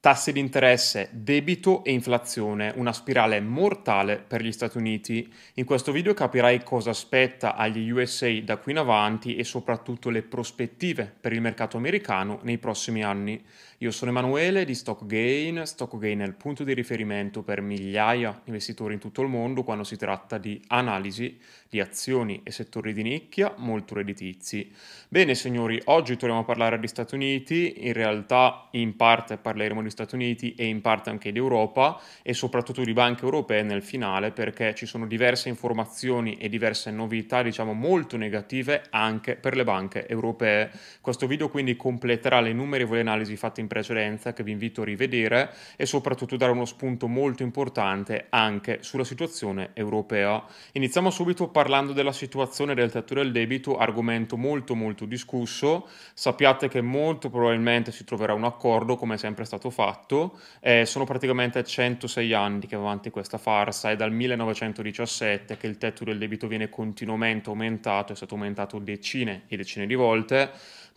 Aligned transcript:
Tassi 0.00 0.32
di 0.32 0.40
interesse, 0.40 1.10
debito 1.12 1.84
e 1.84 1.92
inflazione, 1.92 2.72
una 2.76 2.90
spirale 2.90 3.38
mortale 3.42 4.16
per 4.16 4.40
gli 4.40 4.50
Stati 4.50 4.78
Uniti. 4.78 5.30
In 5.56 5.66
questo 5.66 5.92
video 5.92 6.14
capirai 6.14 6.62
cosa 6.62 6.88
aspetta 6.88 7.54
agli 7.54 7.90
USA 7.90 8.32
da 8.42 8.56
qui 8.56 8.72
in 8.72 8.78
avanti 8.78 9.36
e 9.36 9.44
soprattutto 9.44 10.08
le 10.08 10.22
prospettive 10.22 11.14
per 11.20 11.34
il 11.34 11.42
mercato 11.42 11.76
americano 11.76 12.38
nei 12.44 12.56
prossimi 12.56 13.04
anni. 13.04 13.44
Io 13.82 13.90
sono 13.90 14.10
Emanuele 14.10 14.64
di 14.64 14.74
StockGain. 14.74 15.66
StockGain 15.66 16.20
è 16.20 16.24
il 16.24 16.34
punto 16.34 16.64
di 16.64 16.72
riferimento 16.72 17.42
per 17.42 17.60
migliaia 17.60 18.30
di 18.30 18.48
investitori 18.50 18.94
in 18.94 19.00
tutto 19.00 19.20
il 19.20 19.28
mondo 19.28 19.64
quando 19.64 19.84
si 19.84 19.96
tratta 19.96 20.38
di 20.38 20.62
analisi 20.68 21.38
di 21.68 21.80
azioni 21.80 22.40
e 22.42 22.50
settori 22.50 22.92
di 22.92 23.02
nicchia 23.02 23.54
molto 23.56 23.94
redditizi. 23.94 24.70
Bene 25.08 25.34
signori, 25.34 25.80
oggi 25.84 26.16
torniamo 26.16 26.42
a 26.42 26.44
parlare 26.44 26.78
di 26.78 26.88
Stati 26.88 27.14
Uniti, 27.14 27.86
in 27.86 27.92
realtà 27.92 28.68
in 28.72 28.96
parte 28.96 29.36
parleremo 29.36 29.82
di 29.82 29.89
degli 29.90 29.98
Stati 30.00 30.14
Uniti 30.14 30.54
e 30.54 30.66
in 30.66 30.80
parte 30.80 31.10
anche 31.10 31.32
di 31.32 31.38
Europa 31.38 32.00
e 32.22 32.32
soprattutto 32.32 32.82
di 32.82 32.92
banche 32.92 33.24
europee 33.24 33.62
nel 33.62 33.82
finale 33.82 34.30
perché 34.30 34.74
ci 34.74 34.86
sono 34.86 35.06
diverse 35.06 35.48
informazioni 35.48 36.36
e 36.36 36.48
diverse 36.48 36.90
novità 36.90 37.42
diciamo 37.42 37.72
molto 37.72 38.16
negative 38.16 38.84
anche 38.90 39.34
per 39.34 39.56
le 39.56 39.64
banche 39.64 40.06
europee. 40.06 40.70
Questo 41.00 41.26
video 41.26 41.50
quindi 41.50 41.76
completerà 41.76 42.40
le 42.40 42.50
innumerevoli 42.50 43.00
analisi 43.00 43.36
fatte 43.36 43.60
in 43.60 43.66
precedenza 43.66 44.32
che 44.32 44.42
vi 44.42 44.52
invito 44.52 44.82
a 44.82 44.84
rivedere 44.84 45.52
e 45.76 45.84
soprattutto 45.84 46.36
dare 46.36 46.52
uno 46.52 46.64
spunto 46.64 47.08
molto 47.08 47.42
importante 47.42 48.26
anche 48.30 48.78
sulla 48.82 49.04
situazione 49.04 49.70
europea. 49.74 50.42
Iniziamo 50.72 51.10
subito 51.10 51.48
parlando 51.48 51.92
della 51.92 52.12
situazione 52.12 52.74
del 52.74 52.90
tetto 52.90 53.14
del 53.14 53.32
debito, 53.32 53.76
argomento 53.76 54.36
molto 54.36 54.74
molto 54.74 55.04
discusso. 55.04 55.88
Sappiate 56.14 56.68
che 56.68 56.80
molto 56.80 57.30
probabilmente 57.30 57.92
si 57.92 58.04
troverà 58.04 58.34
un 58.34 58.44
accordo 58.44 58.96
come 58.96 59.14
è 59.14 59.18
sempre 59.18 59.44
stato 59.44 59.70
fatto 59.70 59.79
fatto. 59.80 60.38
Eh, 60.60 60.84
sono 60.84 61.04
praticamente 61.04 61.64
106 61.64 62.34
anni 62.34 62.66
che 62.66 62.76
va 62.76 62.82
avanti 62.82 63.08
questa 63.08 63.38
farsa, 63.38 63.90
è 63.90 63.96
dal 63.96 64.12
1917 64.12 65.56
che 65.56 65.66
il 65.66 65.78
tetto 65.78 66.04
del 66.04 66.18
debito 66.18 66.46
viene 66.46 66.68
continuamente 66.68 67.48
aumentato, 67.48 68.12
è 68.12 68.16
stato 68.16 68.34
aumentato 68.34 68.78
decine 68.78 69.44
e 69.48 69.56
decine 69.56 69.86
di 69.86 69.94
volte 69.94 70.50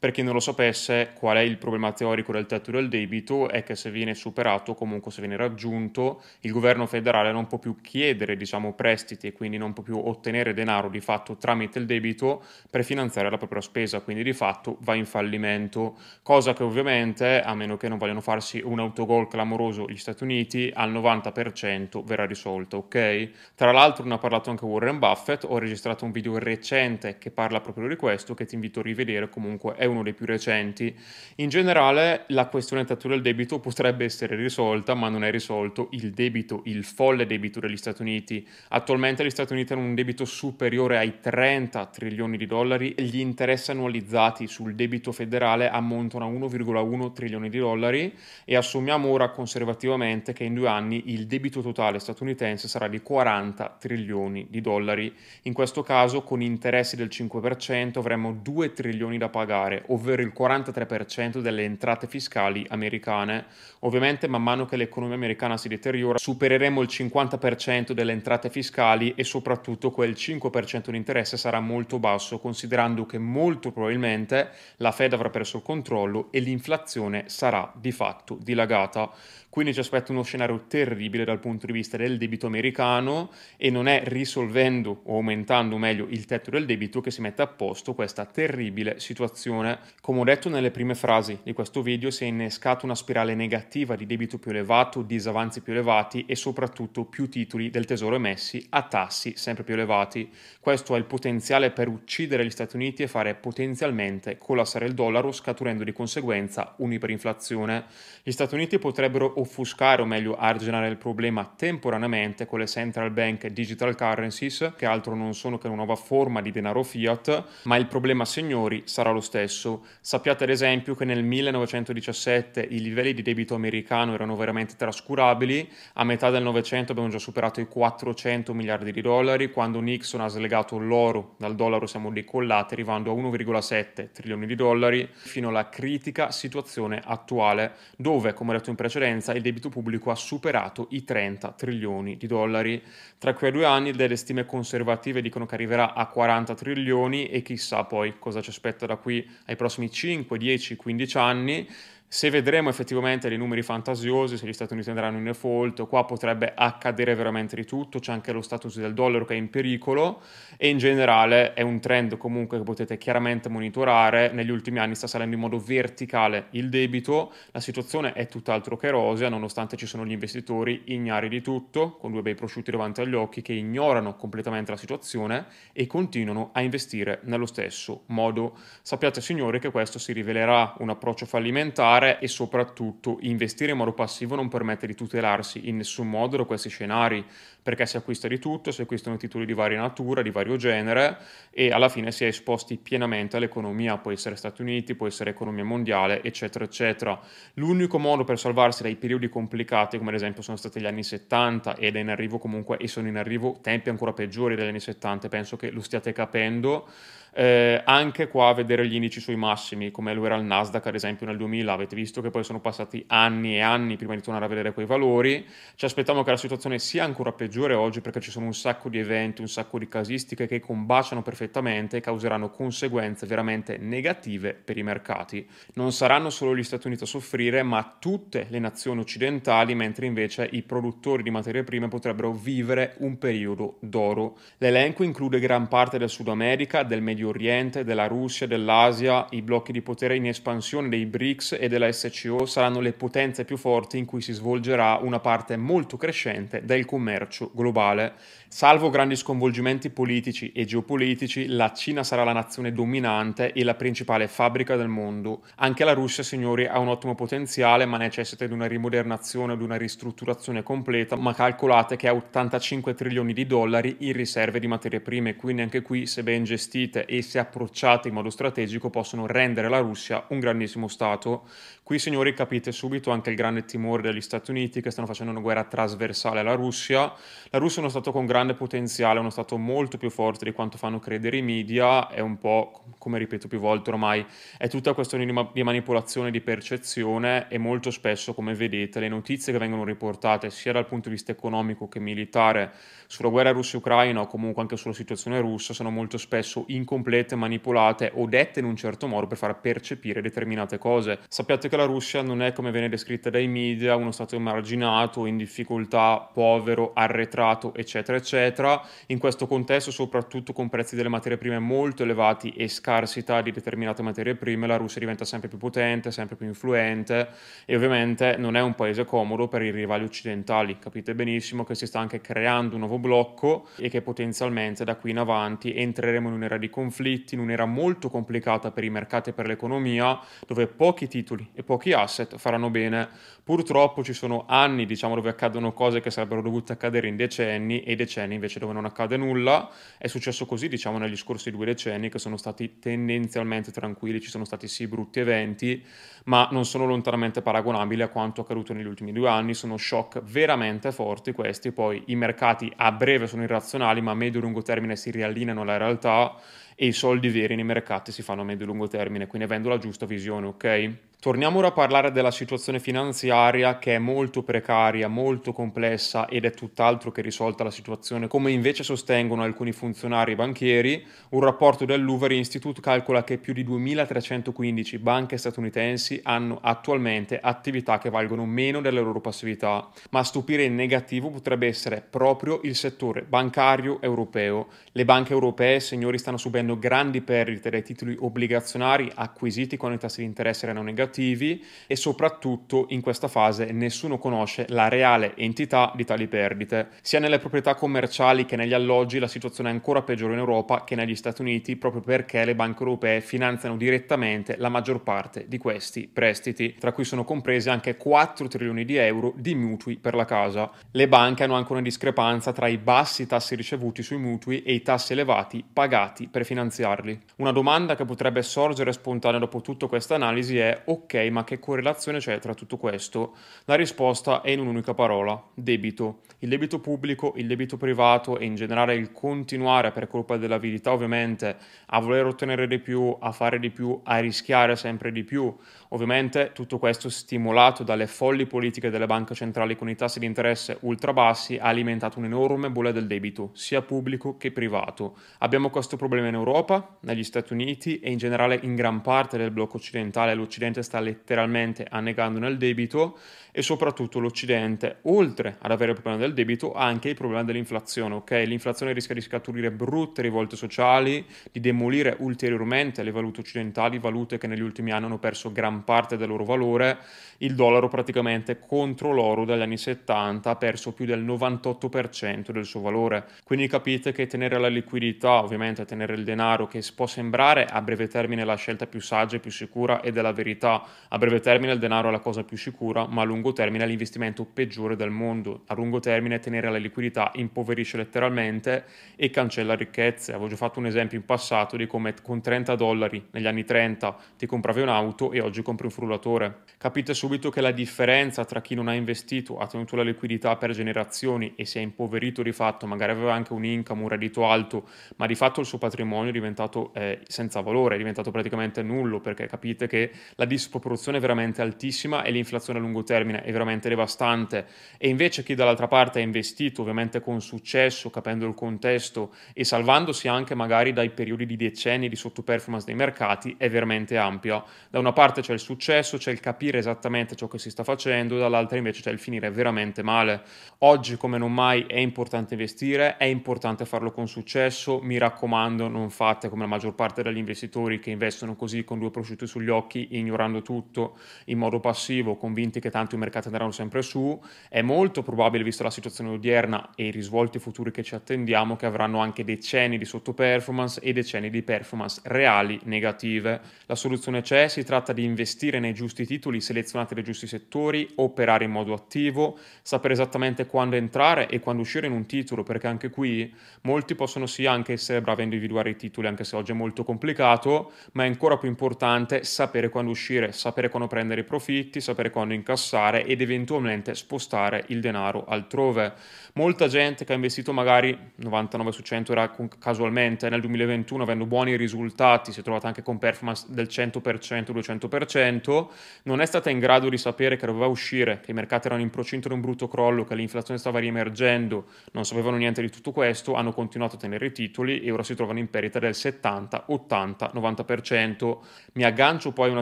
per 0.03 0.11
chi 0.11 0.21
non 0.21 0.33
lo 0.33 0.41
sapesse, 0.41 1.13
qual 1.17 1.37
è 1.37 1.39
il 1.39 1.57
problema 1.57 1.93
teorico 1.93 2.33
del 2.33 2.45
tetto 2.45 2.71
del 2.71 2.89
debito 2.89 3.47
è 3.47 3.63
che 3.63 3.73
se 3.77 3.89
viene 3.89 4.13
superato, 4.15 4.73
comunque 4.73 5.13
se 5.13 5.21
viene 5.21 5.37
raggiunto, 5.37 6.21
il 6.41 6.51
governo 6.51 6.85
federale 6.85 7.31
non 7.31 7.47
può 7.47 7.57
più 7.57 7.79
chiedere 7.79 8.35
diciamo, 8.35 8.73
prestiti 8.73 9.27
e 9.27 9.31
quindi 9.31 9.57
non 9.57 9.71
può 9.71 9.81
più 9.81 9.97
ottenere 9.97 10.53
denaro 10.53 10.89
di 10.89 10.99
fatto 10.99 11.37
tramite 11.37 11.79
il 11.79 11.85
debito 11.85 12.43
per 12.69 12.83
finanziare 12.83 13.29
la 13.29 13.37
propria 13.37 13.61
spesa, 13.61 14.01
quindi 14.01 14.23
di 14.23 14.33
fatto 14.33 14.75
va 14.81 14.93
in 14.93 15.05
fallimento, 15.05 15.97
cosa 16.21 16.51
che 16.51 16.63
ovviamente, 16.63 17.39
a 17.39 17.55
meno 17.55 17.77
che 17.77 17.87
non 17.87 17.97
vogliano 17.97 18.19
farsi 18.19 18.59
un 18.61 18.79
autogol 18.79 19.29
clamoroso 19.29 19.87
gli 19.87 19.95
Stati 19.95 20.23
Uniti, 20.23 20.69
al 20.73 20.91
90% 20.91 22.03
verrà 22.03 22.25
risolto, 22.25 22.75
ok? 22.75 23.29
Tra 23.55 23.71
l'altro 23.71 24.03
ne 24.03 24.15
ha 24.15 24.17
parlato 24.17 24.49
anche 24.49 24.65
Warren 24.65 24.99
Buffett, 24.99 25.45
ho 25.45 25.57
registrato 25.59 26.03
un 26.03 26.11
video 26.11 26.37
recente 26.39 27.17
che 27.17 27.31
parla 27.31 27.61
proprio 27.61 27.87
di 27.87 27.95
questo, 27.95 28.33
che 28.33 28.43
ti 28.43 28.55
invito 28.55 28.81
a 28.81 28.83
rivedere, 28.83 29.29
comunque 29.29 29.75
è 29.75 29.85
un 29.85 29.92
uno 29.93 30.03
dei 30.03 30.13
più 30.13 30.25
recenti. 30.25 30.93
In 31.35 31.49
generale 31.49 32.25
la 32.27 32.47
questione 32.47 32.83
tetto 32.85 33.07
del 33.07 33.21
debito 33.21 33.59
potrebbe 33.59 34.03
essere 34.03 34.35
risolta, 34.35 34.93
ma 34.93 35.09
non 35.09 35.23
è 35.23 35.31
risolto 35.31 35.87
il 35.91 36.11
debito, 36.11 36.61
il 36.65 36.83
folle 36.83 37.25
debito 37.25 37.59
degli 37.59 37.77
Stati 37.77 38.01
Uniti. 38.01 38.45
Attualmente 38.69 39.25
gli 39.25 39.29
Stati 39.29 39.53
Uniti 39.53 39.73
hanno 39.73 39.83
un 39.83 39.95
debito 39.95 40.25
superiore 40.25 40.97
ai 40.97 41.19
30 41.21 41.85
trilioni 41.87 42.37
di 42.37 42.45
dollari, 42.45 42.93
gli 42.97 43.19
interessi 43.19 43.71
annualizzati 43.71 44.47
sul 44.47 44.75
debito 44.75 45.11
federale 45.11 45.69
ammontano 45.69 46.25
a 46.25 46.29
1,1 46.29 47.13
trilioni 47.13 47.49
di 47.49 47.59
dollari 47.59 48.13
e 48.45 48.55
assumiamo 48.55 49.07
ora 49.07 49.29
conservativamente 49.29 50.33
che 50.33 50.43
in 50.43 50.53
due 50.53 50.67
anni 50.67 51.11
il 51.13 51.27
debito 51.27 51.61
totale 51.61 51.99
statunitense 51.99 52.67
sarà 52.67 52.87
di 52.87 53.01
40 53.01 53.77
trilioni 53.79 54.47
di 54.49 54.61
dollari. 54.61 55.13
In 55.43 55.53
questo 55.53 55.83
caso 55.83 56.23
con 56.23 56.41
interessi 56.41 56.95
del 56.95 57.09
5% 57.11 57.97
avremo 57.97 58.33
2 58.33 58.73
trilioni 58.73 59.17
da 59.17 59.29
pagare 59.29 59.82
ovvero 59.87 60.21
il 60.21 60.33
43% 60.35 61.39
delle 61.39 61.63
entrate 61.63 62.07
fiscali 62.07 62.65
americane. 62.69 63.45
Ovviamente 63.79 64.27
man 64.27 64.43
mano 64.43 64.65
che 64.65 64.75
l'economia 64.75 65.15
americana 65.15 65.57
si 65.57 65.67
deteriora 65.67 66.17
supereremo 66.17 66.81
il 66.81 66.87
50% 66.89 67.91
delle 67.91 68.11
entrate 68.11 68.49
fiscali 68.49 69.13
e 69.15 69.23
soprattutto 69.23 69.91
quel 69.91 70.11
5% 70.11 70.89
di 70.89 70.97
interesse 70.97 71.37
sarà 71.37 71.59
molto 71.59 71.99
basso 71.99 72.39
considerando 72.39 73.05
che 73.05 73.17
molto 73.17 73.71
probabilmente 73.71 74.49
la 74.77 74.91
Fed 74.91 75.13
avrà 75.13 75.29
perso 75.29 75.57
il 75.57 75.63
controllo 75.63 76.27
e 76.31 76.39
l'inflazione 76.39 77.25
sarà 77.27 77.71
di 77.75 77.91
fatto 77.91 78.37
dilagata. 78.41 79.11
Quindi 79.53 79.73
ci 79.75 79.81
aspetta 79.81 80.11
uno 80.11 80.23
scenario 80.23 80.63
terribile 80.67 81.25
dal 81.25 81.37
punto 81.37 81.67
di 81.67 81.73
vista 81.73 81.95
del 81.95 82.17
debito 82.17 82.47
americano 82.47 83.29
e 83.55 83.69
non 83.69 83.87
è 83.87 84.01
risolvendo 84.03 85.01
o 85.03 85.13
aumentando 85.17 85.77
meglio 85.77 86.07
il 86.09 86.25
tetto 86.25 86.49
del 86.49 86.65
debito 86.65 87.01
che 87.01 87.11
si 87.11 87.21
mette 87.21 87.43
a 87.43 87.47
posto 87.47 87.93
questa 87.93 88.25
terribile 88.25 88.99
situazione. 88.99 89.62
Come 90.01 90.19
ho 90.19 90.23
detto 90.23 90.49
nelle 90.49 90.71
prime 90.71 90.95
frasi 90.95 91.39
di 91.43 91.53
questo 91.53 91.81
video 91.81 92.11
si 92.11 92.25
è 92.25 92.27
innescata 92.27 92.85
una 92.85 92.95
spirale 92.95 93.35
negativa 93.35 93.95
di 93.95 94.05
debito 94.05 94.37
più 94.37 94.51
elevato, 94.51 95.01
disavanzi 95.01 95.61
più 95.61 95.71
elevati 95.71 96.25
e 96.27 96.35
soprattutto 96.35 97.05
più 97.05 97.29
titoli 97.29 97.69
del 97.69 97.85
tesoro 97.85 98.15
emessi 98.15 98.65
a 98.69 98.81
tassi 98.83 99.33
sempre 99.37 99.63
più 99.63 99.75
elevati. 99.75 100.29
Questo 100.59 100.93
ha 100.93 100.97
il 100.97 101.05
potenziale 101.05 101.71
per 101.71 101.87
uccidere 101.87 102.45
gli 102.45 102.49
Stati 102.49 102.75
Uniti 102.75 103.03
e 103.03 103.07
fare 103.07 103.35
potenzialmente 103.35 104.37
collassare 104.37 104.85
il 104.85 104.93
dollaro 104.93 105.31
scaturendo 105.31 105.83
di 105.83 105.93
conseguenza 105.93 106.73
un'iperinflazione. 106.77 107.85
Gli 108.23 108.31
Stati 108.31 108.55
Uniti 108.55 108.79
potrebbero 108.79 109.39
offuscare 109.39 110.01
o 110.01 110.05
meglio 110.05 110.35
arginare 110.35 110.87
il 110.87 110.97
problema 110.97 111.51
temporaneamente 111.55 112.45
con 112.45 112.59
le 112.59 112.67
central 112.67 113.11
bank 113.11 113.47
digital 113.47 113.95
currencies, 113.95 114.73
che 114.75 114.85
altro 114.85 115.15
non 115.15 115.33
sono 115.33 115.57
che 115.57 115.67
una 115.67 115.77
nuova 115.77 115.95
forma 115.95 116.41
di 116.41 116.51
denaro 116.51 116.83
fiat, 116.83 117.61
ma 117.63 117.77
il 117.77 117.87
problema 117.87 118.25
signori 118.25 118.81
sarà 118.85 119.11
lo 119.11 119.21
stesso. 119.21 119.52
Sappiate 120.01 120.43
ad 120.43 120.49
esempio 120.49 120.95
che 120.95 121.05
nel 121.05 121.23
1917 121.23 122.65
i 122.69 122.81
livelli 122.81 123.13
di 123.13 123.21
debito 123.21 123.55
americano 123.55 124.13
erano 124.13 124.35
veramente 124.35 124.75
trascurabili, 124.75 125.69
a 125.93 126.03
metà 126.03 126.29
del 126.29 126.43
Novecento 126.43 126.91
abbiamo 126.91 127.09
già 127.09 127.19
superato 127.19 127.59
i 127.61 127.67
400 127.67 128.53
miliardi 128.53 128.91
di 128.91 129.01
dollari, 129.01 129.51
quando 129.51 129.79
Nixon 129.79 130.21
ha 130.21 130.27
slegato 130.27 130.77
l'oro 130.77 131.35
dal 131.37 131.55
dollaro 131.55 131.85
siamo 131.85 132.11
decollati 132.11 132.73
arrivando 132.73 133.11
a 133.11 133.15
1,7 133.15 134.11
trilioni 134.11 134.45
di 134.45 134.55
dollari 134.55 135.07
fino 135.11 135.49
alla 135.49 135.69
critica 135.69 136.31
situazione 136.31 137.01
attuale, 137.03 137.73
dove 137.95 138.33
come 138.33 138.53
detto 138.53 138.69
in 138.69 138.75
precedenza 138.75 139.33
il 139.33 139.41
debito 139.41 139.69
pubblico 139.69 140.11
ha 140.11 140.15
superato 140.15 140.87
i 140.91 141.03
30 141.03 141.51
trilioni 141.51 142.17
di 142.17 142.27
dollari. 142.27 142.81
Tra 143.17 143.33
quei 143.33 143.51
due 143.51 143.65
anni 143.65 143.91
delle 143.91 144.15
stime 144.15 144.45
conservative 144.45 145.21
dicono 145.21 145.45
che 145.45 145.55
arriverà 145.55 145.93
a 145.93 146.07
40 146.07 146.55
trilioni 146.55 147.27
e 147.27 147.41
chissà 147.41 147.83
poi 147.83 148.15
cosa 148.19 148.41
ci 148.41 148.49
aspetta 148.49 148.85
da 148.85 148.95
qui 148.97 149.25
ai 149.45 149.55
prossimi 149.55 149.89
5, 149.89 150.37
10, 150.37 150.75
15 150.75 151.17
anni. 151.17 151.67
Se 152.13 152.29
vedremo 152.29 152.69
effettivamente 152.69 153.27
dei 153.27 153.39
numeri 153.39 153.63
fantasiosi, 153.63 154.37
se 154.37 154.45
gli 154.45 154.53
Stati 154.53 154.73
Uniti 154.73 154.89
andranno 154.89 155.17
in 155.17 155.23
default, 155.23 155.87
qua 155.87 156.05
potrebbe 156.05 156.53
accadere 156.55 157.15
veramente 157.15 157.55
di 157.55 157.65
tutto, 157.65 157.97
c'è 157.97 158.11
anche 158.11 158.31
lo 158.31 158.43
status 158.43 158.77
del 158.77 158.93
dollaro 158.93 159.25
che 159.25 159.33
è 159.33 159.37
in 159.37 159.49
pericolo 159.49 160.21
e 160.55 160.69
in 160.69 160.77
generale 160.77 161.53
è 161.53 161.63
un 161.63 161.79
trend 161.79 162.17
comunque 162.17 162.59
che 162.59 162.63
potete 162.63 162.99
chiaramente 162.99 163.49
monitorare, 163.49 164.31
negli 164.31 164.51
ultimi 164.51 164.77
anni 164.77 164.93
sta 164.93 165.07
salendo 165.07 165.33
in 165.33 165.41
modo 165.41 165.57
verticale 165.57 166.49
il 166.51 166.69
debito, 166.69 167.33
la 167.49 167.59
situazione 167.59 168.13
è 168.13 168.27
tutt'altro 168.27 168.77
che 168.77 168.91
rosea 168.91 169.29
nonostante 169.29 169.75
ci 169.75 169.87
sono 169.87 170.05
gli 170.05 170.11
investitori 170.11 170.83
ignari 170.89 171.29
di 171.29 171.41
tutto, 171.41 171.93
con 171.93 172.11
due 172.11 172.21
bei 172.21 172.35
prosciutti 172.35 172.69
davanti 172.69 173.01
agli 173.01 173.15
occhi 173.15 173.41
che 173.41 173.53
ignorano 173.53 174.15
completamente 174.17 174.69
la 174.69 174.77
situazione 174.77 175.47
e 175.73 175.87
continuano 175.87 176.51
a 176.53 176.61
investire 176.61 177.21
nello 177.23 177.47
stesso 177.47 178.03
modo. 178.09 178.55
Sappiate 178.83 179.19
signori 179.19 179.57
che 179.57 179.71
questo 179.71 179.97
si 179.97 180.13
rivelerà 180.13 180.75
un 180.77 180.91
approccio 180.91 181.25
fallimentare 181.25 182.01
fare 182.03 182.19
e 182.19 182.27
soprattutto 182.27 183.17
investire 183.21 183.71
in 183.71 183.77
modo 183.77 183.93
passivo 183.93 184.35
non 184.35 184.49
permette 184.49 184.85
di 184.85 184.93
tutelarsi 184.93 185.69
in 185.69 185.77
nessun 185.77 186.09
modo 186.09 186.37
da 186.37 186.43
questi 186.43 186.69
scenari, 186.69 187.25
perché 187.63 187.85
si 187.85 187.95
acquista 187.95 188.27
di 188.27 188.39
tutto, 188.39 188.71
si 188.71 188.81
acquistano 188.81 189.15
titoli 189.15 189.45
di 189.45 189.53
varia 189.53 189.79
natura, 189.79 190.21
di 190.21 190.29
vario 190.29 190.57
genere 190.57 191.17
e 191.49 191.71
alla 191.71 191.87
fine 191.87 192.11
si 192.11 192.25
è 192.25 192.27
esposti 192.27 192.77
pienamente 192.77 193.37
all'economia, 193.37 193.97
può 193.97 194.11
essere 194.11 194.35
Stati 194.35 194.61
Uniti, 194.61 194.95
può 194.95 195.07
essere 195.07 195.29
economia 195.29 195.63
mondiale, 195.63 196.21
eccetera, 196.21 196.65
eccetera. 196.65 197.19
L'unico 197.53 197.97
modo 197.97 198.25
per 198.25 198.37
salvarsi 198.37 198.83
dai 198.83 198.95
periodi 198.95 199.29
complicati, 199.29 199.97
come 199.97 200.09
ad 200.09 200.15
esempio 200.15 200.41
sono 200.41 200.57
stati 200.57 200.81
gli 200.81 200.85
anni 200.85 201.03
70 201.03 201.77
ed 201.77 201.95
è 201.95 201.99
in 201.99 202.09
arrivo 202.09 202.37
comunque 202.37 202.77
e 202.77 202.87
sono 202.87 203.07
in 203.07 203.15
arrivo 203.17 203.59
tempi 203.61 203.89
ancora 203.89 204.11
peggiori 204.11 204.55
degli 204.55 204.67
anni 204.67 204.81
70, 204.81 205.29
penso 205.29 205.55
che 205.55 205.71
lo 205.71 205.81
stiate 205.81 206.11
capendo, 206.11 206.87
Eh, 207.35 207.81
anche 207.83 208.27
qua 208.27 208.49
a 208.49 208.53
vedere 208.53 208.87
gli 208.87 208.93
indici 208.93 209.19
sui 209.19 209.35
massimi, 209.35 209.89
come 209.89 210.13
lo 210.13 210.23
era 210.25 210.35
il 210.35 210.43
Nasdaq 210.43 210.85
ad 210.85 210.93
esempio 210.93 211.25
nel 211.25 211.37
2000, 211.37 211.73
avete 211.73 211.95
visto 211.95 212.21
che 212.21 212.29
poi 212.29 212.43
sono 212.43 212.59
passati 212.59 213.03
anni 213.07 213.55
e 213.55 213.61
anni 213.61 213.97
prima 213.97 214.13
di 214.13 214.21
tornare 214.21 214.45
a 214.45 214.47
vedere 214.47 214.73
quei 214.73 214.85
valori. 214.85 215.43
Ci 215.75 215.85
aspettiamo 215.85 216.23
che 216.23 216.29
la 216.29 216.37
situazione 216.37 216.77
sia 216.77 217.03
ancora 217.03 217.31
peggiore 217.31 217.73
oggi 217.73 218.01
perché 218.01 218.19
ci 218.19 218.29
sono 218.29 218.45
un 218.45 218.53
sacco 218.53 218.87
di 218.87 218.99
eventi, 218.99 219.41
un 219.41 219.47
sacco 219.47 219.79
di 219.79 219.87
casistiche 219.87 220.45
che 220.45 220.59
combaciano 220.59 221.23
perfettamente 221.23 221.97
e 221.97 222.01
causeranno 222.01 222.51
conseguenze 222.51 223.25
veramente 223.25 223.77
negative 223.77 224.53
per 224.53 224.77
i 224.77 224.83
mercati. 224.83 225.47
Non 225.73 225.91
saranno 225.91 226.29
solo 226.29 226.55
gli 226.55 226.63
Stati 226.63 226.85
Uniti 226.85 227.03
a 227.03 227.07
soffrire, 227.07 227.63
ma 227.63 227.97
tutte 227.99 228.45
le 228.49 228.59
nazioni 228.59 228.99
occidentali, 228.99 229.73
mentre 229.73 230.05
invece 230.05 230.47
i 230.51 230.61
produttori 230.61 231.23
di 231.23 231.31
materie 231.31 231.63
prime 231.63 231.87
potrebbero 231.87 232.31
vivere 232.31 232.93
un 232.99 233.17
periodo 233.17 233.77
d'oro. 233.79 234.37
L'elenco 234.59 235.03
include 235.03 235.39
gran 235.39 235.67
parte 235.67 235.97
del 235.97 236.09
Sud 236.09 236.27
America, 236.27 236.83
del 236.83 237.01
Medio 237.01 237.21
Medio 237.23 237.29
Oriente, 237.29 237.83
della 237.85 238.07
Russia, 238.07 238.47
dell'Asia, 238.47 239.27
i 239.29 239.41
blocchi 239.41 239.71
di 239.71 239.81
potere 239.81 240.17
in 240.17 240.27
espansione 240.27 240.89
dei 240.89 241.05
BRICS 241.05 241.57
e 241.57 241.69
della 241.69 241.89
SCO 241.91 242.45
saranno 242.45 242.81
le 242.81 242.91
potenze 242.91 243.45
più 243.45 243.55
forti 243.55 243.97
in 243.97 244.05
cui 244.05 244.21
si 244.21 244.33
svolgerà 244.33 244.99
una 245.01 245.19
parte 245.19 245.55
molto 245.55 245.95
crescente 245.95 246.65
del 246.65 246.83
commercio 246.85 247.51
globale. 247.53 248.15
Salvo 248.49 248.89
grandi 248.89 249.15
sconvolgimenti 249.15 249.89
politici 249.89 250.51
e 250.51 250.65
geopolitici, 250.65 251.47
la 251.47 251.71
Cina 251.73 252.03
sarà 252.03 252.23
la 252.23 252.33
nazione 252.33 252.71
dominante 252.71 253.51
e 253.51 253.63
la 253.63 253.73
principale 253.73 254.27
fabbrica 254.27 254.75
del 254.75 254.89
mondo. 254.89 255.41
Anche 255.55 255.83
la 255.83 255.93
Russia, 255.93 256.23
signori, 256.23 256.67
ha 256.67 256.77
un 256.77 256.89
ottimo 256.89 257.15
potenziale, 257.15 257.85
ma 257.85 257.97
necessita 257.97 258.45
di 258.45 258.53
una 258.53 258.67
rimodernazione 258.67 259.57
di 259.57 259.63
una 259.63 259.77
ristrutturazione 259.77 260.61
completa, 260.61 261.15
ma 261.15 261.33
calcolate 261.33 261.95
che 261.95 262.07
ha 262.07 262.13
85 262.13 262.93
trilioni 262.93 263.33
di 263.33 263.47
dollari 263.47 263.95
in 263.99 264.13
riserve 264.13 264.59
di 264.59 264.67
materie 264.67 264.99
prime, 264.99 265.35
quindi 265.35 265.61
anche 265.63 265.81
qui, 265.81 266.05
se 266.05 266.21
ben 266.21 266.43
gestite 266.43 267.05
e 267.17 267.21
se 267.21 267.37
approcciate 267.37 268.07
in 268.07 268.13
modo 268.15 268.31
strategico, 268.31 268.89
possono 268.89 269.27
rendere 269.27 269.69
la 269.69 269.77
Russia 269.77 270.25
un 270.29 270.39
grandissimo 270.39 270.87
Stato. 270.87 271.47
Qui, 271.83 271.99
signori, 271.99 272.33
capite 272.33 272.71
subito 272.71 273.11
anche 273.11 273.29
il 273.29 273.35
grande 273.35 273.65
timore 273.65 274.01
degli 274.01 274.21
Stati 274.21 274.49
Uniti 274.49 274.81
che 274.81 274.89
stanno 274.89 275.05
facendo 275.05 275.31
una 275.31 275.41
guerra 275.41 275.63
trasversale 275.63 276.39
alla 276.39 276.55
Russia. 276.55 277.13
La 277.49 277.59
Russia 277.59 277.77
è 277.77 277.79
uno 277.81 277.89
Stato 277.89 278.11
con 278.11 278.25
grande 278.25 278.55
potenziale, 278.55 279.19
uno 279.19 279.29
Stato 279.29 279.57
molto 279.57 279.97
più 279.97 280.09
forte 280.09 280.45
di 280.45 280.53
quanto 280.53 280.77
fanno 280.77 280.97
credere 280.97 281.37
i 281.37 281.43
media, 281.43 282.07
è 282.07 282.19
un 282.19 282.39
po', 282.39 282.95
come 282.97 283.19
ripeto 283.19 283.47
più 283.47 283.59
volte 283.59 283.91
ormai, 283.91 284.25
è 284.57 284.67
tutta 284.67 284.93
questione 284.93 285.25
di, 285.25 285.31
ma- 285.31 285.49
di 285.53 285.61
manipolazione 285.61 286.31
di 286.31 286.41
percezione 286.41 287.47
e 287.47 287.59
molto 287.59 287.91
spesso, 287.91 288.33
come 288.33 288.55
vedete, 288.55 288.99
le 288.99 289.09
notizie 289.09 289.53
che 289.53 289.59
vengono 289.59 289.83
riportate 289.83 290.49
sia 290.49 290.71
dal 290.71 290.87
punto 290.87 291.09
di 291.09 291.15
vista 291.15 291.31
economico 291.31 291.87
che 291.87 291.99
militare 291.99 292.71
sulla 293.05 293.29
guerra 293.29 293.51
russa-ucraina 293.51 294.21
o 294.21 294.25
comunque 294.25 294.63
anche 294.63 294.77
sulla 294.77 294.93
situazione 294.93 295.39
russa 295.39 295.73
sono 295.73 295.91
molto 295.91 296.17
spesso 296.17 296.63
incomplete, 297.03 297.35
manipolate 297.35 298.11
o 298.15 298.25
dette 298.25 298.59
in 298.59 298.65
un 298.65 298.75
certo 298.75 299.07
modo 299.07 299.27
per 299.27 299.37
far 299.37 299.59
percepire 299.59 300.21
determinate 300.21 300.77
cose. 300.77 301.19
Sappiate 301.27 301.67
che 301.67 301.75
la 301.75 301.83
Russia 301.83 302.21
non 302.21 302.41
è 302.41 302.53
come 302.53 302.71
viene 302.71 302.87
descritta 302.89 303.29
dai 303.29 303.47
media, 303.47 303.95
uno 303.95 304.11
stato 304.11 304.35
emarginato, 304.35 305.25
in 305.25 305.37
difficoltà, 305.37 306.29
povero, 306.33 306.91
arretrato, 306.93 307.73
eccetera, 307.75 308.17
eccetera. 308.17 308.81
In 309.07 309.19
questo 309.19 309.45
contesto, 309.45 309.91
soprattutto 309.91 310.53
con 310.53 310.69
prezzi 310.69 310.95
delle 310.95 311.09
materie 311.09 311.37
prime 311.37 311.59
molto 311.59 312.03
elevati 312.03 312.51
e 312.51 312.67
scarsità 312.69 313.41
di 313.41 313.51
determinate 313.51 314.01
materie 314.01 314.35
prime, 314.35 314.65
la 314.65 314.77
Russia 314.77 314.99
diventa 314.99 315.25
sempre 315.25 315.49
più 315.49 315.57
potente, 315.57 316.11
sempre 316.11 316.35
più 316.35 316.47
influente 316.47 317.29
e 317.65 317.75
ovviamente 317.75 318.37
non 318.37 318.55
è 318.55 318.61
un 318.61 318.75
paese 318.75 319.03
comodo 319.03 319.47
per 319.47 319.61
i 319.61 319.71
rivali 319.71 320.05
occidentali. 320.05 320.79
Capite 320.79 321.13
benissimo 321.13 321.63
che 321.63 321.75
si 321.75 321.85
sta 321.85 321.99
anche 321.99 322.21
creando 322.21 322.75
un 322.75 322.81
nuovo 322.81 322.97
blocco 322.97 323.67
e 323.77 323.89
che 323.89 324.01
potenzialmente 324.01 324.83
da 324.83 324.95
qui 324.95 325.11
in 325.11 325.17
avanti 325.17 325.75
entreremo 325.75 326.29
in 326.29 326.35
un'era 326.35 326.57
di 326.57 326.69
conflitti, 326.93 327.33
in 327.33 327.41
un'era 327.41 327.65
molto 327.65 328.09
complicata 328.09 328.69
per 328.69 328.83
i 328.83 328.89
mercati 328.91 329.31
e 329.31 329.33
per 329.33 329.47
l'economia, 329.47 330.19
dove 330.45 330.67
pochi 330.67 331.07
titoli 331.07 331.49
e 331.55 331.63
pochi 331.63 331.91
asset 331.91 332.37
faranno 332.37 332.69
bene. 332.69 333.09
Purtroppo 333.43 334.03
ci 334.03 334.13
sono 334.13 334.45
anni, 334.47 334.85
diciamo, 334.85 335.15
dove 335.15 335.29
accadono 335.29 335.73
cose 335.73 335.99
che 335.99 336.11
sarebbero 336.11 336.41
dovute 336.41 336.73
accadere 336.73 337.07
in 337.07 337.15
decenni 337.15 337.81
e 337.81 337.95
decenni 337.95 338.35
invece 338.35 338.59
dove 338.59 338.73
non 338.73 338.85
accade 338.85 339.17
nulla. 339.17 339.69
È 339.97 340.07
successo 340.07 340.45
così, 340.45 340.67
diciamo, 340.67 340.99
negli 340.99 341.17
scorsi 341.17 341.49
due 341.49 341.65
decenni 341.65 342.09
che 342.09 342.19
sono 342.19 342.37
stati 342.37 342.77
tendenzialmente 342.79 343.71
tranquilli, 343.71 344.21
ci 344.21 344.29
sono 344.29 344.45
stati 344.45 344.67
sì 344.67 344.87
brutti 344.87 345.19
eventi, 345.19 345.83
ma 346.25 346.47
non 346.51 346.65
sono 346.65 346.85
lontanamente 346.85 347.41
paragonabili 347.41 348.03
a 348.03 348.07
quanto 348.07 348.41
accaduto 348.41 348.73
negli 348.73 348.85
ultimi 348.85 349.11
due 349.11 349.29
anni. 349.29 349.55
Sono 349.55 349.77
shock 349.77 350.21
veramente 350.21 350.91
forti 350.91 351.31
questi. 351.31 351.71
Poi 351.71 352.03
i 352.07 352.15
mercati 352.15 352.71
a 352.77 352.91
breve 352.91 353.27
sono 353.27 353.43
irrazionali, 353.43 353.99
ma 353.99 354.11
a 354.11 354.15
medio 354.15 354.39
e 354.39 354.43
lungo 354.43 354.61
termine 354.61 354.95
si 354.95 355.09
riallineano 355.09 355.61
alla 355.61 355.77
realtà 355.77 356.35
e 356.75 356.87
i 356.87 356.91
soldi 356.91 357.29
veri 357.29 357.55
nei 357.55 357.63
mercati 357.63 358.11
si 358.11 358.21
fanno 358.21 358.41
a 358.41 358.45
medio 358.45 358.65
e 358.65 358.67
lungo 358.67 358.87
termine, 358.87 359.27
quindi 359.27 359.47
avendo 359.47 359.69
la 359.69 359.77
giusta 359.77 360.05
visione, 360.05 360.47
ok? 360.47 360.93
Torniamo 361.23 361.59
ora 361.59 361.67
a 361.67 361.71
parlare 361.71 362.11
della 362.11 362.31
situazione 362.31 362.81
finanziaria 362.81 363.79
che 363.79 363.95
è 363.95 363.97
molto 363.97 364.43
precaria, 364.43 365.07
molto 365.07 365.53
complessa 365.53 366.27
ed 366.27 366.43
è 366.43 366.51
tutt'altro 366.51 367.13
che 367.13 367.21
risolta 367.21 367.63
la 367.63 367.71
situazione, 367.71 368.27
come 368.27 368.51
invece 368.51 368.83
sostengono 368.83 369.41
alcuni 369.41 369.71
funzionari 369.71 370.35
banchieri. 370.35 371.01
Un 371.29 371.39
rapporto 371.39 371.85
dell'Hoover 371.85 372.33
Institute 372.33 372.81
calcola 372.81 373.23
che 373.23 373.37
più 373.37 373.53
di 373.53 373.63
2315 373.63 374.97
banche 374.97 375.37
statunitensi 375.37 376.19
hanno 376.23 376.59
attualmente 376.61 377.39
attività 377.39 377.99
che 377.99 378.09
valgono 378.09 378.45
meno 378.45 378.81
delle 378.81 378.99
loro 378.99 379.21
passività, 379.21 379.87
ma 380.09 380.19
a 380.19 380.23
stupire 380.23 380.63
in 380.63 380.75
negativo 380.75 381.29
potrebbe 381.29 381.67
essere 381.67 382.01
proprio 382.01 382.59
il 382.63 382.75
settore 382.75 383.21
bancario 383.21 384.01
europeo. 384.01 384.67
Le 384.91 385.05
banche 385.05 385.31
europee, 385.31 385.79
signori, 385.79 386.17
stanno 386.17 386.35
subendo 386.35 386.77
grandi 386.77 387.21
perdite 387.21 387.69
dai 387.69 387.81
titoli 387.81 388.13
obbligazionari 388.19 389.09
acquisiti 389.15 389.77
quando 389.77 389.95
i 389.95 390.01
tassi 390.01 390.19
di 390.19 390.25
interesse 390.25 390.65
erano 390.65 390.81
negativi 390.83 391.11
negativi 391.13 391.63
e 391.85 391.95
soprattutto 391.95 392.87
in 392.89 393.01
questa 393.01 393.27
fase 393.27 393.71
nessuno 393.71 394.17
conosce 394.17 394.65
la 394.69 394.87
reale 394.87 395.35
entità 395.35 395.91
di 395.95 396.03
tali 396.03 396.27
perdite. 396.27 396.89
Sia 397.01 397.19
nelle 397.19 397.37
proprietà 397.39 397.75
commerciali 397.75 398.45
che 398.45 398.55
negli 398.55 398.73
alloggi 398.73 399.19
la 399.19 399.27
situazione 399.27 399.69
è 399.69 399.73
ancora 399.73 400.01
peggiore 400.01 400.33
in 400.33 400.39
Europa 400.39 400.83
che 400.83 400.95
negli 400.95 401.15
Stati 401.15 401.41
Uniti 401.41 401.75
proprio 401.75 402.01
perché 402.01 402.43
le 402.43 402.55
banche 402.55 402.79
europee 402.79 403.21
finanziano 403.21 403.77
direttamente 403.77 404.55
la 404.57 404.69
maggior 404.69 405.03
parte 405.03 405.45
di 405.47 405.57
questi 405.57 406.09
prestiti, 406.11 406.75
tra 406.79 406.91
cui 406.91 407.03
sono 407.03 407.23
compresi 407.23 407.69
anche 407.69 407.95
4 407.95 408.47
trilioni 408.47 408.85
di 408.85 408.95
euro 408.95 409.33
di 409.35 409.53
mutui 409.53 409.97
per 409.97 410.15
la 410.15 410.25
casa. 410.25 410.71
Le 410.91 411.07
banche 411.07 411.43
hanno 411.43 411.55
anche 411.55 411.71
una 411.71 411.81
discrepanza 411.81 412.51
tra 412.51 412.67
i 412.67 412.77
bassi 412.77 413.27
tassi 413.27 413.55
ricevuti 413.55 414.01
sui 414.01 414.17
mutui 414.17 414.63
e 414.63 414.73
i 414.73 414.81
tassi 414.81 415.13
elevati 415.13 415.63
pagati 415.71 416.27
per 416.27 416.45
finanziarli. 416.45 417.19
Una 417.37 417.51
domanda 417.51 417.95
che 417.95 418.05
potrebbe 418.05 418.41
sorgere 418.41 418.93
spontanea 418.93 419.39
dopo 419.39 419.61
tutta 419.61 419.87
questa 419.87 420.15
analisi 420.15 420.57
è 420.57 420.81
ok 420.85 421.02
ok, 421.03 421.13
ma 421.31 421.43
che 421.43 421.59
correlazione 421.59 422.19
c'è 422.19 422.39
tra 422.39 422.53
tutto 422.53 422.77
questo? 422.77 423.35
La 423.65 423.75
risposta 423.75 424.41
è 424.41 424.49
in 424.51 424.59
un'unica 424.59 424.93
parola, 424.93 425.41
debito. 425.53 426.21
Il 426.39 426.49
debito 426.49 426.79
pubblico, 426.79 427.33
il 427.37 427.47
debito 427.47 427.77
privato 427.77 428.37
e 428.37 428.45
in 428.45 428.55
generale 428.55 428.95
il 428.95 429.11
continuare 429.11 429.91
per 429.91 430.07
colpa 430.07 430.37
dell'avidità 430.37 430.91
ovviamente 430.91 431.55
a 431.87 431.99
voler 431.99 432.25
ottenere 432.25 432.67
di 432.67 432.79
più, 432.79 433.15
a 433.19 433.31
fare 433.31 433.59
di 433.59 433.69
più, 433.69 433.99
a 434.03 434.17
rischiare 434.19 434.75
sempre 434.75 435.11
di 435.11 435.23
più. 435.23 435.55
Ovviamente 435.89 436.51
tutto 436.53 436.79
questo 436.79 437.09
stimolato 437.09 437.83
dalle 437.83 438.07
folli 438.07 438.45
politiche 438.45 438.89
delle 438.89 439.05
banche 439.05 439.35
centrali 439.35 439.75
con 439.77 439.89
i 439.89 439.95
tassi 439.95 440.19
di 440.19 440.25
interesse 440.25 440.77
ultra 440.81 441.13
bassi 441.13 441.57
ha 441.57 441.65
alimentato 441.65 442.17
un'enorme 442.17 442.71
bolla 442.71 442.91
del 442.91 443.07
debito, 443.07 443.51
sia 443.53 443.81
pubblico 443.81 444.37
che 444.37 444.51
privato. 444.51 445.17
Abbiamo 445.39 445.69
questo 445.69 445.95
problema 445.95 446.27
in 446.27 446.33
Europa, 446.33 446.97
negli 447.01 447.23
Stati 447.23 447.53
Uniti 447.53 447.99
e 447.99 448.11
in 448.11 448.17
generale 448.17 448.59
in 448.63 448.75
gran 448.75 449.01
parte 449.01 449.37
del 449.37 449.51
blocco 449.51 449.77
occidentale. 449.77 450.33
L'Occidente 450.33 450.81
sta 450.81 450.92
letteralmente 450.99 451.85
annegando 451.89 452.39
nel 452.39 452.57
debito 452.57 453.17
e 453.55 453.61
soprattutto 453.61 454.17
l'Occidente, 454.17 454.97
oltre 455.03 455.57
ad 455.59 455.69
avere 455.69 455.91
il 455.91 455.97
problema 456.01 456.19
del 456.19 456.33
debito, 456.33 456.73
ha 456.73 456.85
anche 456.85 457.09
il 457.09 457.15
problema 457.15 457.43
dell'inflazione. 457.43 458.15
Ok, 458.15 458.31
l'inflazione 458.47 458.93
rischia 458.93 459.13
di 459.13 459.21
scaturire 459.21 459.69
brutte 459.69 460.23
rivolte 460.23 460.55
sociali, 460.55 461.23
di 461.51 461.59
demolire 461.59 462.15
ulteriormente 462.17 463.03
le 463.03 463.11
valute 463.11 463.41
occidentali, 463.41 463.99
valute 463.99 464.39
che 464.39 464.47
negli 464.47 464.61
ultimi 464.61 464.91
anni 464.91 465.05
hanno 465.05 465.19
perso 465.19 465.51
gran 465.51 465.83
parte 465.83 466.17
del 466.17 466.29
loro 466.29 466.45
valore. 466.45 466.97
Il 467.37 467.53
dollaro 467.53 467.89
praticamente 467.89 468.57
contro 468.57 469.11
l'oro 469.11 469.45
dagli 469.45 469.61
anni 469.61 469.77
70 469.77 470.49
ha 470.49 470.55
perso 470.55 470.91
più 470.91 471.05
del 471.05 471.23
98% 471.23 472.49
del 472.49 472.65
suo 472.65 472.81
valore. 472.81 473.25
Quindi 473.43 473.67
capite 473.67 474.11
che 474.13 474.25
tenere 474.25 474.57
la 474.57 474.67
liquidità, 474.67 475.43
ovviamente 475.43 475.85
tenere 475.85 476.15
il 476.15 476.23
denaro, 476.23 476.65
che 476.65 476.83
può 476.95 477.05
sembrare 477.05 477.65
a 477.65 477.81
breve 477.81 478.07
termine 478.07 478.45
la 478.45 478.55
scelta 478.55 478.87
più 478.87 478.99
saggia 478.99 479.35
e 479.35 479.39
più 479.39 479.51
sicura 479.51 480.01
e 480.01 480.11
della 480.11 480.33
verità, 480.33 480.72
a 481.09 481.17
breve 481.17 481.39
termine 481.41 481.73
il 481.73 481.79
denaro 481.79 482.07
è 482.07 482.11
la 482.11 482.19
cosa 482.19 482.43
più 482.43 482.57
sicura, 482.57 483.05
ma 483.07 483.21
a 483.21 483.25
lungo 483.25 483.51
termine 483.51 483.83
è 483.83 483.87
l'investimento 483.87 484.45
peggiore 484.45 484.95
del 484.95 485.09
mondo. 485.09 485.63
A 485.67 485.73
lungo 485.73 485.99
termine 485.99 486.39
tenere 486.39 486.69
la 486.71 486.77
liquidità 486.77 487.31
impoverisce 487.35 487.97
letteralmente 487.97 488.85
e 489.15 489.29
cancella 489.29 489.75
ricchezze. 489.75 490.31
Avevo 490.31 490.47
già 490.47 490.55
fatto 490.55 490.79
un 490.79 490.85
esempio 490.85 491.17
in 491.17 491.25
passato 491.25 491.75
di 491.75 491.87
come 491.87 492.13
con 492.21 492.41
30 492.41 492.75
dollari 492.75 493.27
negli 493.31 493.47
anni 493.47 493.63
30 493.63 494.15
ti 494.37 494.45
compravi 494.45 494.81
un'auto 494.81 495.31
e 495.31 495.41
oggi 495.41 495.61
compri 495.61 495.85
un 495.85 495.91
frullatore. 495.91 496.61
Capite 496.77 497.13
subito 497.13 497.49
che 497.49 497.61
la 497.61 497.71
differenza 497.71 498.45
tra 498.45 498.61
chi 498.61 498.75
non 498.75 498.87
ha 498.87 498.93
investito, 498.93 499.57
ha 499.57 499.67
tenuto 499.67 499.95
la 499.95 500.03
liquidità 500.03 500.55
per 500.55 500.71
generazioni 500.71 501.53
e 501.55 501.65
si 501.65 501.77
è 501.77 501.81
impoverito 501.81 502.41
di 502.41 502.51
fatto, 502.51 502.87
magari 502.87 503.11
aveva 503.11 503.33
anche 503.33 503.53
un 503.53 503.65
income, 503.65 504.01
un 504.03 504.09
reddito 504.09 504.47
alto, 504.47 504.87
ma 505.17 505.25
di 505.25 505.35
fatto 505.35 505.59
il 505.59 505.65
suo 505.65 505.77
patrimonio 505.77 506.29
è 506.29 506.33
diventato 506.33 506.91
eh, 506.93 507.19
senza 507.27 507.61
valore, 507.61 507.95
è 507.95 507.97
diventato 507.97 508.31
praticamente 508.31 508.81
nullo 508.81 509.19
perché 509.19 509.47
capite 509.47 509.87
che 509.87 510.11
la 510.35 510.45
disproporzione 510.63 511.19
veramente 511.19 511.61
altissima 511.61 512.23
e 512.23 512.31
l'inflazione 512.31 512.79
a 512.79 512.81
lungo 512.81 513.03
termine 513.03 513.43
è 513.43 513.51
veramente 513.51 513.89
devastante 513.89 514.65
e 514.97 515.09
invece 515.09 515.43
chi 515.43 515.55
dall'altra 515.55 515.87
parte 515.87 516.19
ha 516.19 516.21
investito 516.21 516.81
ovviamente 516.81 517.19
con 517.19 517.41
successo, 517.41 518.09
capendo 518.09 518.47
il 518.47 518.53
contesto 518.53 519.33
e 519.53 519.65
salvandosi 519.65 520.27
anche 520.27 520.55
magari 520.55 520.93
dai 520.93 521.09
periodi 521.09 521.45
di 521.45 521.57
decenni 521.57 522.07
di 522.07 522.15
sottoperformance 522.15 522.85
dei 522.85 522.95
mercati 522.95 523.55
è 523.57 523.69
veramente 523.69 524.17
ampia. 524.17 524.63
Da 524.89 524.99
una 524.99 525.11
parte 525.11 525.41
c'è 525.41 525.53
il 525.53 525.59
successo, 525.59 526.17
c'è 526.17 526.31
il 526.31 526.39
capire 526.39 526.77
esattamente 526.77 527.35
ciò 527.35 527.47
che 527.47 527.59
si 527.59 527.69
sta 527.69 527.83
facendo, 527.83 528.37
dall'altra 528.37 528.77
invece 528.77 529.01
c'è 529.01 529.11
il 529.11 529.19
finire 529.19 529.51
veramente 529.51 530.01
male. 530.01 530.41
Oggi 530.79 531.17
come 531.17 531.37
non 531.37 531.53
mai 531.53 531.85
è 531.87 531.97
importante 531.97 532.53
investire, 532.53 533.17
è 533.17 533.25
importante 533.25 533.85
farlo 533.85 534.11
con 534.11 534.27
successo, 534.27 534.99
mi 535.01 535.17
raccomando 535.17 535.87
non 535.87 536.09
fate 536.09 536.47
come 536.49 536.61
la 536.61 536.69
maggior 536.69 536.95
parte 536.95 537.21
degli 537.21 537.37
investitori 537.37 537.99
che 537.99 538.11
investono 538.11 538.55
così 538.55 538.83
con 538.83 538.99
due 538.99 539.11
prosciutti 539.11 539.45
sugli 539.45 539.69
occhi, 539.69 540.09
ignorando 540.11 540.52
tutto 540.61 541.17
in 541.45 541.57
modo 541.57 541.79
passivo, 541.79 542.35
convinti 542.35 542.79
che 542.79 542.89
tanto 542.89 543.15
i 543.15 543.17
mercati 543.17 543.47
andranno 543.47 543.71
sempre 543.71 544.01
su, 544.01 544.39
è 544.69 544.81
molto 544.81 545.23
probabile, 545.23 545.63
vista 545.63 545.83
la 545.83 545.89
situazione 545.89 546.31
odierna 546.31 546.91
e 546.95 547.07
i 547.07 547.11
risvolti 547.11 547.59
futuri 547.59 547.91
che 547.91 548.03
ci 548.03 548.15
attendiamo, 548.15 548.75
che 548.75 548.85
avranno 548.85 549.19
anche 549.19 549.43
decenni 549.43 549.97
di 549.97 550.05
sottoperformance 550.05 550.99
e 551.01 551.13
decenni 551.13 551.49
di 551.49 551.61
performance 551.63 552.21
reali 552.25 552.79
negative. 552.83 553.61
La 553.85 553.95
soluzione 553.95 554.41
c'è, 554.41 554.67
si 554.67 554.83
tratta 554.83 555.13
di 555.13 555.23
investire 555.23 555.79
nei 555.79 555.93
giusti 555.93 556.25
titoli 556.25 556.61
selezionati 556.61 557.13
dai 557.13 557.23
giusti 557.23 557.47
settori, 557.47 558.09
operare 558.15 558.65
in 558.65 558.71
modo 558.71 558.93
attivo, 558.93 559.57
sapere 559.81 560.13
esattamente 560.13 560.65
quando 560.65 560.95
entrare 560.95 561.47
e 561.47 561.59
quando 561.59 561.81
uscire 561.81 562.07
in 562.07 562.13
un 562.13 562.25
titolo, 562.25 562.63
perché 562.63 562.87
anche 562.87 563.09
qui 563.09 563.53
molti 563.81 564.15
possono 564.15 564.45
sì 564.45 564.65
anche 564.65 564.93
essere 564.93 565.21
bravi 565.21 565.41
a 565.41 565.43
individuare 565.45 565.91
i 565.91 565.95
titoli, 565.95 566.27
anche 566.27 566.43
se 566.43 566.55
oggi 566.55 566.71
è 566.71 566.75
molto 566.75 567.03
complicato, 567.03 567.91
ma 568.13 568.23
è 568.23 568.27
ancora 568.27 568.57
più 568.57 568.67
importante 568.67 569.43
sapere 569.43 569.89
quando 569.89 570.11
uscire, 570.11 570.42
sapere 570.51 570.89
quando 570.89 571.07
prendere 571.07 571.41
i 571.41 571.43
profitti, 571.43 572.01
sapere 572.01 572.29
quando 572.29 572.53
incassare 572.53 573.25
ed 573.25 573.41
eventualmente 573.41 574.13
spostare 574.15 574.83
il 574.87 574.99
denaro 574.99 575.45
altrove. 575.45 576.13
Molta 576.53 576.87
gente 576.87 577.25
che 577.25 577.31
ha 577.31 577.35
investito 577.35 577.73
magari 577.73 578.17
99 578.35 578.91
su 578.91 579.01
100 579.01 579.31
era 579.31 579.55
casualmente 579.79 580.49
nel 580.49 580.61
2021 580.61 581.23
avendo 581.23 581.45
buoni 581.45 581.75
risultati, 581.75 582.51
si 582.51 582.59
è 582.59 582.63
trovata 582.63 582.87
anche 582.87 583.01
con 583.01 583.17
performance 583.17 583.65
del 583.69 583.87
100%, 583.89 584.71
200%, 584.71 585.87
non 586.23 586.41
è 586.41 586.45
stata 586.45 586.69
in 586.69 586.79
grado 586.79 587.09
di 587.09 587.17
sapere 587.17 587.55
che 587.55 587.65
doveva 587.65 587.87
uscire, 587.87 588.41
che 588.41 588.51
i 588.51 588.53
mercati 588.53 588.87
erano 588.87 589.01
in 589.01 589.09
procinto 589.09 589.47
di 589.47 589.53
un 589.53 589.61
brutto 589.61 589.87
crollo, 589.87 590.23
che 590.23 590.35
l'inflazione 590.35 590.79
stava 590.79 590.99
riemergendo, 590.99 591.85
non 592.11 592.25
sapevano 592.25 592.57
niente 592.57 592.81
di 592.81 592.89
tutto 592.89 593.11
questo, 593.11 593.53
hanno 593.55 593.71
continuato 593.71 594.15
a 594.15 594.19
tenere 594.19 594.47
i 594.47 594.51
titoli 594.51 595.01
e 595.01 595.11
ora 595.11 595.23
si 595.23 595.35
trovano 595.35 595.59
in 595.59 595.69
perdita 595.69 595.99
del 595.99 596.15
70, 596.15 596.85
80, 596.87 597.51
90%. 597.53 598.57
Mi 598.93 599.03
aggancio 599.03 599.51
poi 599.51 599.69
a 599.69 599.71
una 599.71 599.81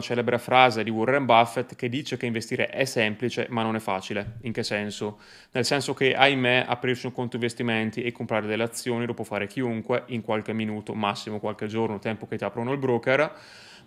celebre 0.00 0.38
frase 0.38 0.51
di 0.82 0.90
Warren 0.90 1.24
Buffett 1.24 1.74
che 1.74 1.88
dice 1.88 2.16
che 2.16 2.26
investire 2.26 2.68
è 2.68 2.84
semplice 2.84 3.46
ma 3.48 3.62
non 3.62 3.74
è 3.74 3.78
facile. 3.78 4.34
In 4.42 4.52
che 4.52 4.62
senso? 4.62 5.18
Nel 5.52 5.64
senso 5.64 5.94
che, 5.94 6.14
ahimè, 6.14 6.66
aprirsi 6.68 7.06
un 7.06 7.12
conto 7.12 7.36
investimenti 7.36 8.02
e 8.02 8.12
comprare 8.12 8.46
delle 8.46 8.62
azioni 8.62 9.06
lo 9.06 9.14
può 9.14 9.24
fare 9.24 9.46
chiunque 9.46 10.04
in 10.08 10.20
qualche 10.20 10.52
minuto, 10.52 10.94
massimo 10.94 11.38
qualche 11.40 11.66
giorno, 11.66 11.98
tempo 11.98 12.26
che 12.26 12.36
ti 12.36 12.44
aprono 12.44 12.72
il 12.72 12.78
broker 12.78 13.32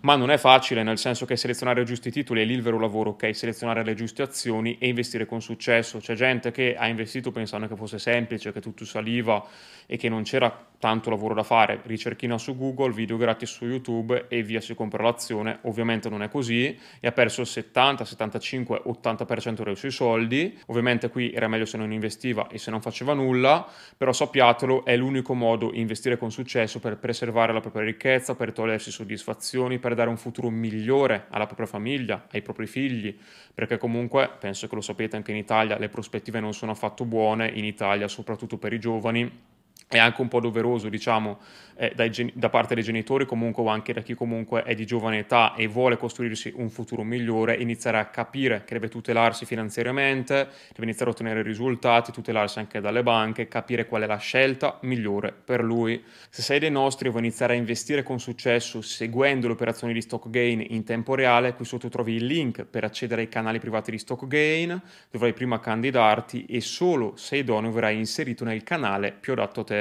ma 0.00 0.14
non 0.14 0.30
è 0.30 0.36
facile, 0.36 0.82
nel 0.82 0.98
senso 0.98 1.24
che 1.24 1.36
selezionare 1.36 1.80
i 1.80 1.84
giusti 1.84 2.10
titoli 2.10 2.42
è 2.42 2.44
lì 2.44 2.52
il 2.52 2.62
vero 2.62 2.78
lavoro, 2.78 3.10
ok? 3.10 3.34
Selezionare 3.34 3.82
le 3.82 3.94
giuste 3.94 4.22
azioni 4.22 4.76
e 4.78 4.88
investire 4.88 5.26
con 5.26 5.40
successo. 5.40 5.98
C'è 5.98 6.14
gente 6.14 6.50
che 6.50 6.76
ha 6.76 6.86
investito 6.86 7.32
pensando 7.32 7.66
che 7.66 7.76
fosse 7.76 7.98
semplice, 7.98 8.52
che 8.52 8.60
tutto 8.60 8.84
saliva 8.84 9.44
e 9.86 9.96
che 9.96 10.08
non 10.08 10.22
c'era 10.22 10.66
tanto 10.78 11.10
lavoro 11.10 11.34
da 11.34 11.42
fare. 11.42 11.80
Ricerchina 11.84 12.38
su 12.38 12.56
Google, 12.56 12.92
video 12.92 13.16
gratis 13.16 13.50
su 13.50 13.64
YouTube 13.64 14.26
e 14.28 14.42
via 14.42 14.60
si 14.60 14.74
compra 14.74 15.02
l'azione. 15.02 15.58
Ovviamente 15.62 16.08
non 16.08 16.22
è 16.22 16.28
così 16.28 16.78
e 17.00 17.06
ha 17.06 17.12
perso 17.12 17.40
il 17.40 17.46
70, 17.46 18.04
75, 18.04 18.82
80% 18.86 19.62
dei 19.62 19.76
suoi 19.76 19.90
soldi. 19.90 20.58
Ovviamente 20.66 21.08
qui 21.08 21.32
era 21.32 21.48
meglio 21.48 21.64
se 21.64 21.76
non 21.76 21.92
investiva 21.92 22.48
e 22.48 22.58
se 22.58 22.70
non 22.70 22.80
faceva 22.80 23.14
nulla, 23.14 23.66
però 23.96 24.12
sappiatelo, 24.12 24.84
è 24.84 24.96
l'unico 24.96 25.34
modo 25.34 25.72
investire 25.72 26.16
con 26.16 26.30
successo 26.30 26.78
per 26.78 26.98
preservare 26.98 27.52
la 27.52 27.60
propria 27.60 27.82
ricchezza, 27.82 28.34
per 28.34 28.52
togliersi 28.52 28.90
soddisfazioni, 28.90 29.78
per 29.78 29.94
dare 29.94 30.08
un 30.08 30.16
futuro 30.16 30.50
migliore 30.50 31.26
alla 31.30 31.46
propria 31.46 31.66
famiglia, 31.66 32.26
ai 32.30 32.42
propri 32.42 32.66
figli, 32.66 33.16
perché 33.54 33.78
comunque, 33.78 34.30
penso 34.38 34.68
che 34.68 34.74
lo 34.74 34.80
sapete 34.80 35.16
anche 35.16 35.30
in 35.30 35.38
Italia, 35.38 35.78
le 35.78 35.88
prospettive 35.88 36.40
non 36.40 36.54
sono 36.54 36.72
affatto 36.72 37.04
buone, 37.04 37.48
in 37.48 37.64
Italia 37.64 38.08
soprattutto 38.08 38.58
per 38.58 38.72
i 38.72 38.78
giovani 38.78 39.54
è 39.88 39.98
anche 39.98 40.20
un 40.20 40.28
po' 40.28 40.40
doveroso, 40.40 40.88
diciamo, 40.88 41.38
eh, 41.76 41.92
dai, 41.94 42.32
da 42.34 42.48
parte 42.48 42.74
dei 42.74 42.82
genitori 42.82 43.24
comunque 43.24 43.62
o 43.62 43.68
anche 43.68 43.92
da 43.92 44.00
chi 44.00 44.14
comunque 44.14 44.64
è 44.64 44.74
di 44.74 44.84
giovane 44.84 45.18
età 45.18 45.54
e 45.54 45.68
vuole 45.68 45.96
costruirsi 45.96 46.52
un 46.56 46.70
futuro 46.70 47.04
migliore, 47.04 47.54
iniziare 47.54 47.98
a 47.98 48.06
capire 48.06 48.64
che 48.64 48.74
deve 48.74 48.88
tutelarsi 48.88 49.44
finanziariamente, 49.44 50.34
deve 50.34 50.82
iniziare 50.82 51.10
a 51.10 51.14
ottenere 51.14 51.42
risultati, 51.42 52.10
tutelarsi 52.10 52.58
anche 52.58 52.80
dalle 52.80 53.02
banche, 53.04 53.46
capire 53.46 53.86
qual 53.86 54.02
è 54.02 54.06
la 54.06 54.16
scelta 54.16 54.78
migliore 54.82 55.32
per 55.32 55.62
lui. 55.62 56.02
Se 56.30 56.42
sei 56.42 56.58
dei 56.58 56.70
nostri 56.70 57.06
e 57.06 57.10
vuoi 57.10 57.22
iniziare 57.22 57.52
a 57.52 57.56
investire 57.56 58.02
con 58.02 58.18
successo 58.18 58.80
seguendo 58.80 59.46
le 59.46 59.52
operazioni 59.52 59.92
di 59.92 60.00
stock 60.00 60.28
gain 60.30 60.64
in 60.68 60.82
tempo 60.82 61.14
reale, 61.14 61.54
qui 61.54 61.64
sotto 61.64 61.88
trovi 61.88 62.14
il 62.14 62.24
link 62.24 62.64
per 62.64 62.82
accedere 62.82 63.20
ai 63.20 63.28
canali 63.28 63.60
privati 63.60 63.92
di 63.92 63.98
stock 63.98 64.26
gain, 64.26 64.80
dovrai 65.10 65.32
prima 65.32 65.60
candidarti 65.60 66.46
e 66.46 66.60
solo 66.60 67.12
se 67.16 67.36
idoneo 67.36 67.70
verrai 67.70 67.96
inserito 67.96 68.44
nel 68.44 68.64
canale 68.64 69.12
più 69.12 69.32
adatto 69.32 69.60
a 69.60 69.64
te. 69.64 69.75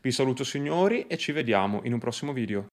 Vi 0.00 0.10
saluto 0.12 0.44
signori 0.44 1.06
e 1.06 1.16
ci 1.16 1.32
vediamo 1.32 1.80
in 1.84 1.92
un 1.92 1.98
prossimo 1.98 2.32
video. 2.32 2.66